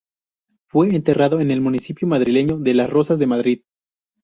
[0.65, 3.61] Fue enterrado en el municipio madrileño de Las Rozas de Madrid.